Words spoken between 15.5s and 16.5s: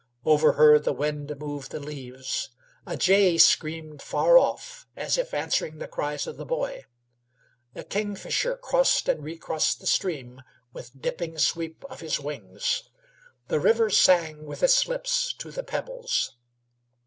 the pebbles.